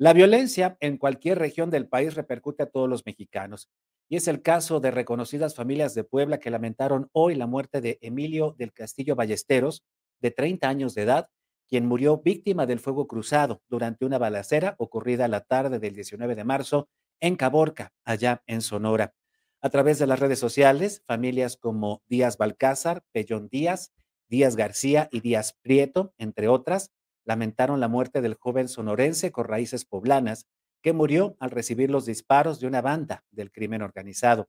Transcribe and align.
La 0.00 0.12
violencia 0.12 0.76
en 0.78 0.96
cualquier 0.96 1.40
región 1.40 1.70
del 1.70 1.88
país 1.88 2.14
repercute 2.14 2.62
a 2.62 2.70
todos 2.70 2.88
los 2.88 3.04
mexicanos. 3.04 3.68
Y 4.08 4.14
es 4.14 4.28
el 4.28 4.42
caso 4.42 4.78
de 4.78 4.92
reconocidas 4.92 5.56
familias 5.56 5.92
de 5.96 6.04
Puebla 6.04 6.38
que 6.38 6.52
lamentaron 6.52 7.08
hoy 7.10 7.34
la 7.34 7.48
muerte 7.48 7.80
de 7.80 7.98
Emilio 8.00 8.54
del 8.56 8.72
Castillo 8.72 9.16
Ballesteros, 9.16 9.82
de 10.20 10.30
30 10.30 10.68
años 10.68 10.94
de 10.94 11.02
edad, 11.02 11.30
quien 11.66 11.86
murió 11.86 12.18
víctima 12.18 12.64
del 12.64 12.78
fuego 12.78 13.08
cruzado 13.08 13.60
durante 13.68 14.04
una 14.04 14.18
balacera 14.18 14.76
ocurrida 14.78 15.26
la 15.26 15.40
tarde 15.40 15.80
del 15.80 15.94
19 15.94 16.36
de 16.36 16.44
marzo 16.44 16.88
en 17.18 17.34
Caborca, 17.34 17.92
allá 18.04 18.44
en 18.46 18.60
Sonora. 18.62 19.14
A 19.60 19.68
través 19.68 19.98
de 19.98 20.06
las 20.06 20.20
redes 20.20 20.38
sociales, 20.38 21.02
familias 21.08 21.56
como 21.56 22.04
Díaz 22.06 22.38
Balcázar, 22.38 23.02
Pellón 23.10 23.48
Díaz, 23.48 23.92
Díaz 24.28 24.54
García 24.54 25.08
y 25.10 25.22
Díaz 25.22 25.58
Prieto, 25.60 26.14
entre 26.18 26.46
otras, 26.46 26.92
lamentaron 27.28 27.78
la 27.78 27.88
muerte 27.88 28.22
del 28.22 28.34
joven 28.34 28.68
sonorense 28.68 29.30
con 29.30 29.44
raíces 29.44 29.84
poblanas 29.84 30.46
que 30.82 30.94
murió 30.94 31.36
al 31.40 31.50
recibir 31.50 31.90
los 31.90 32.06
disparos 32.06 32.58
de 32.58 32.66
una 32.66 32.80
banda 32.80 33.22
del 33.30 33.52
crimen 33.52 33.82
organizado. 33.82 34.48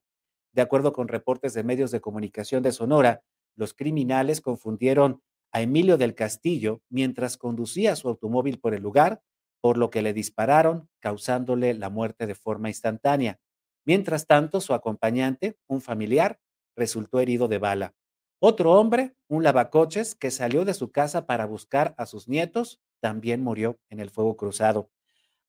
De 0.53 0.61
acuerdo 0.61 0.93
con 0.93 1.09
reportes 1.09 1.53
de 1.53 1.63
medios 1.63 1.91
de 1.91 1.99
comunicación 1.99 2.63
de 2.63 2.71
Sonora, 2.71 3.21
los 3.57 3.73
criminales 3.73 4.39
confundieron 4.39 5.21
a 5.51 5.61
Emilio 5.61 5.97
del 5.97 6.15
Castillo 6.15 6.81
mientras 6.89 7.35
conducía 7.35 7.97
su 7.97 8.07
automóvil 8.07 8.61
por 8.61 8.73
el 8.73 8.81
lugar, 8.81 9.21
por 9.59 9.77
lo 9.77 9.89
que 9.89 10.01
le 10.01 10.13
dispararon, 10.13 10.87
causándole 11.01 11.73
la 11.73 11.89
muerte 11.89 12.27
de 12.27 12.35
forma 12.35 12.69
instantánea. 12.69 13.41
Mientras 13.85 14.25
tanto, 14.25 14.61
su 14.61 14.73
acompañante, 14.73 15.57
un 15.67 15.81
familiar, 15.81 16.39
resultó 16.77 17.19
herido 17.19 17.49
de 17.49 17.57
bala. 17.57 17.93
Otro 18.41 18.71
hombre, 18.71 19.15
un 19.27 19.43
lavacoches, 19.43 20.15
que 20.15 20.31
salió 20.31 20.63
de 20.63 20.73
su 20.73 20.91
casa 20.91 21.25
para 21.25 21.45
buscar 21.45 21.93
a 21.97 22.05
sus 22.05 22.29
nietos, 22.29 22.79
también 23.01 23.43
murió 23.43 23.77
en 23.89 23.99
el 23.99 24.09
fuego 24.09 24.37
cruzado. 24.37 24.89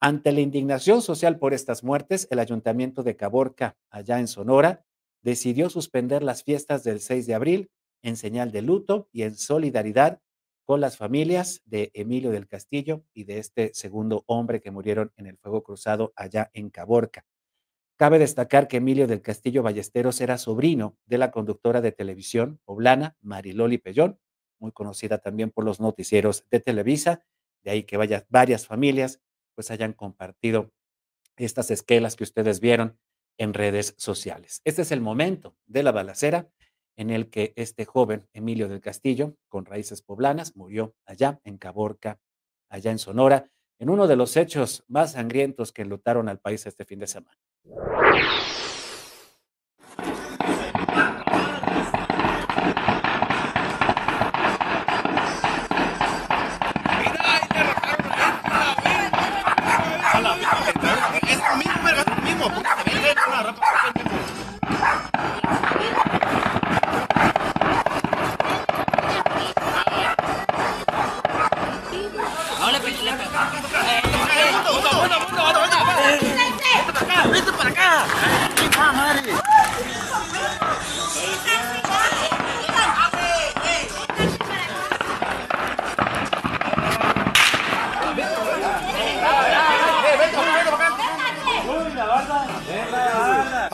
Ante 0.01 0.33
la 0.33 0.41
indignación 0.41 1.01
social 1.01 1.39
por 1.39 1.55
estas 1.55 1.85
muertes, 1.85 2.27
el 2.30 2.41
ayuntamiento 2.41 3.05
de 3.05 3.15
Caborca, 3.15 3.77
allá 3.91 4.19
en 4.19 4.27
Sonora, 4.27 4.85
decidió 5.23 5.71
suspender 5.71 6.24
las 6.24 6.43
fiestas 6.43 6.82
del 6.82 7.01
6 7.01 7.29
de 7.29 7.35
abril 7.35 7.71
en 8.02 8.16
señal 8.16 8.51
de 8.51 8.63
luto 8.63 9.09
y 9.13 9.23
en 9.23 9.37
solidaridad 9.37 10.21
con 10.65 10.80
las 10.80 10.97
familias 10.97 11.63
de 11.66 11.93
Emilio 11.95 12.32
del 12.32 12.49
Castillo 12.49 13.04
y 13.15 13.23
de 13.23 13.38
este 13.38 13.71
segundo 13.73 14.25
hombre 14.27 14.60
que 14.60 14.73
murieron 14.73 15.13
en 15.16 15.27
el 15.27 15.37
fuego 15.37 15.63
cruzado 15.63 16.13
allá 16.16 16.51
en 16.54 16.71
Caborca. 16.71 17.25
Cabe 18.01 18.18
destacar 18.18 18.66
que 18.66 18.79
Emilio 18.79 19.06
del 19.06 19.20
Castillo 19.20 19.62
Ballesteros 19.62 20.23
era 20.23 20.38
sobrino 20.38 20.96
de 21.04 21.18
la 21.18 21.30
conductora 21.30 21.82
de 21.82 21.93
televisión 21.93 22.59
poblana 22.65 23.15
Mariloli 23.20 23.76
Pellón, 23.76 24.18
muy 24.59 24.73
conocida 24.73 25.18
también 25.18 25.51
por 25.51 25.66
los 25.66 25.80
noticieros 25.80 26.46
de 26.51 26.60
Televisa, 26.60 27.26
de 27.62 27.73
ahí 27.73 27.82
que 27.82 27.98
varias 27.98 28.66
familias 28.66 29.20
pues 29.54 29.70
hayan 29.70 29.92
compartido 29.92 30.73
estas 31.37 31.70
esquelas 31.70 32.16
que 32.16 32.24
ustedes 32.24 32.60
vieron 32.60 32.98
en 33.37 33.52
redes 33.52 33.95
sociales. 33.98 34.62
Este 34.64 34.80
es 34.80 34.92
el 34.92 35.02
momento 35.02 35.54
de 35.66 35.82
la 35.82 35.92
balacera 35.92 36.48
en 36.96 37.10
el 37.10 37.29
que 37.29 37.52
este 37.54 37.85
joven 37.85 38.26
Emilio 38.32 38.70
del 38.70 38.80
Castillo, 38.80 39.37
con 39.51 39.66
raíces 39.66 40.01
poblanas, 40.01 40.57
murió 40.57 40.95
allá 41.04 41.38
en 41.45 41.59
Caborca, 41.59 42.18
allá 42.70 42.92
en 42.92 42.98
Sonora, 42.98 43.51
en 43.79 43.90
uno 43.90 44.07
de 44.07 44.16
los 44.16 44.38
hechos 44.38 44.85
más 44.88 45.12
sangrientos 45.12 45.70
que 45.70 45.82
enlutaron 45.82 46.30
al 46.30 46.40
país 46.40 46.64
este 46.64 46.87
fin 46.87 46.98
de 46.98 47.07
semana. 47.07 47.37
you 47.65 48.70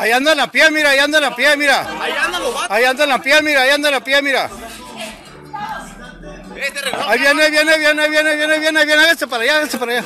Ahí 0.06 0.12
anda 0.12 0.37
la 0.37 0.47
piel, 0.47 0.71
mira, 0.71 0.91
ahí 0.91 1.00
anda 1.00 1.19
la 1.19 1.34
piel, 1.34 1.59
mira. 1.59 1.84
Ahí 2.00 2.12
anda 2.12 2.39
Ahí 2.71 2.84
anda 2.84 3.06
la 3.06 3.21
piel, 3.21 3.43
mira, 3.43 3.62
ahí 3.62 3.71
anda 3.71 3.91
la 3.91 3.99
piel, 4.05 4.22
mira. 4.22 4.49
Ahí 7.09 7.19
viene, 7.19 7.50
viene, 7.50 7.77
viene, 7.77 8.09
viene, 8.09 8.37
viene, 8.37 8.59
viene, 8.61 8.84
viene, 8.87 9.11
este 9.11 9.27
para 9.27 9.43
allá, 9.43 9.62
este 9.62 9.78
para 9.78 9.99
allá. 9.99 10.05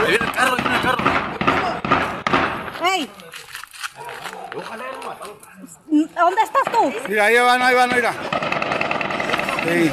Ahí 0.00 0.08
viene 0.08 0.24
el 0.26 0.32
carro, 0.32 0.56
ahí 0.56 0.62
viene 0.62 0.76
el 0.76 0.82
carro. 0.82 1.04
¡Ey! 2.92 3.10
¿Dónde 6.16 6.42
estás 6.42 6.72
tú? 6.72 6.92
Mira, 7.08 7.24
ahí 7.24 7.38
van, 7.38 7.62
ahí 7.62 7.74
van, 7.76 7.94
mira. 7.94 8.14
Ey. 9.64 9.92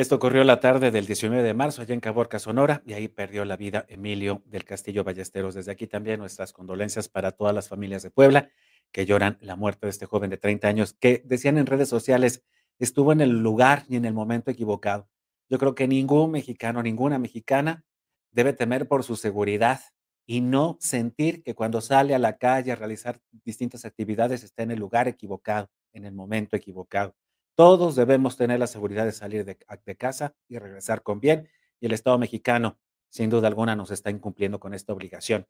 Esto 0.00 0.14
ocurrió 0.14 0.44
la 0.44 0.60
tarde 0.60 0.90
del 0.90 1.04
19 1.04 1.42
de 1.42 1.52
marzo 1.52 1.82
allá 1.82 1.92
en 1.92 2.00
Caborca, 2.00 2.38
Sonora, 2.38 2.82
y 2.86 2.94
ahí 2.94 3.06
perdió 3.06 3.44
la 3.44 3.58
vida 3.58 3.84
Emilio 3.86 4.42
del 4.46 4.64
Castillo 4.64 5.04
Ballesteros. 5.04 5.54
Desde 5.54 5.72
aquí 5.72 5.86
también 5.86 6.20
nuestras 6.20 6.54
condolencias 6.54 7.10
para 7.10 7.32
todas 7.32 7.54
las 7.54 7.68
familias 7.68 8.02
de 8.02 8.10
Puebla 8.10 8.48
que 8.92 9.04
lloran 9.04 9.36
la 9.42 9.56
muerte 9.56 9.86
de 9.86 9.90
este 9.90 10.06
joven 10.06 10.30
de 10.30 10.38
30 10.38 10.68
años 10.68 10.94
que 10.94 11.22
decían 11.26 11.58
en 11.58 11.66
redes 11.66 11.90
sociales 11.90 12.42
estuvo 12.78 13.12
en 13.12 13.20
el 13.20 13.42
lugar 13.42 13.84
y 13.90 13.96
en 13.96 14.06
el 14.06 14.14
momento 14.14 14.50
equivocado. 14.50 15.06
Yo 15.50 15.58
creo 15.58 15.74
que 15.74 15.86
ningún 15.86 16.30
mexicano, 16.30 16.82
ninguna 16.82 17.18
mexicana 17.18 17.84
debe 18.30 18.54
temer 18.54 18.88
por 18.88 19.04
su 19.04 19.16
seguridad 19.16 19.82
y 20.24 20.40
no 20.40 20.78
sentir 20.80 21.42
que 21.42 21.54
cuando 21.54 21.82
sale 21.82 22.14
a 22.14 22.18
la 22.18 22.38
calle 22.38 22.72
a 22.72 22.76
realizar 22.76 23.20
distintas 23.44 23.84
actividades 23.84 24.44
está 24.44 24.62
en 24.62 24.70
el 24.70 24.78
lugar 24.78 25.08
equivocado, 25.08 25.68
en 25.92 26.06
el 26.06 26.14
momento 26.14 26.56
equivocado. 26.56 27.14
Todos 27.60 27.94
debemos 27.94 28.38
tener 28.38 28.58
la 28.58 28.66
seguridad 28.66 29.04
de 29.04 29.12
salir 29.12 29.44
de, 29.44 29.96
casa 29.98 30.34
y 30.48 30.56
regresar 30.56 31.02
con 31.02 31.20
bien. 31.20 31.46
Y 31.78 31.84
el 31.84 31.92
Estado 31.92 32.16
mexicano, 32.16 32.78
sin 33.10 33.28
duda 33.28 33.48
alguna, 33.48 33.76
nos 33.76 33.90
está 33.90 34.08
incumpliendo 34.08 34.58
con 34.58 34.72
esta 34.72 34.94
obligación. 34.94 35.46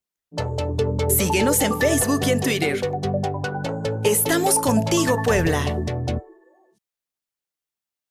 Síguenos 1.08 1.62
en 1.62 1.78
Facebook 1.78 2.22
y 2.26 2.30
en 2.32 2.40
Twitter. 2.40 2.80
Estamos 4.02 4.58
contigo, 4.58 5.18
Puebla. 5.22 5.62